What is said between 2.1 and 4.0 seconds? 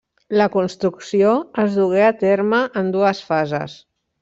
terme en dues fases.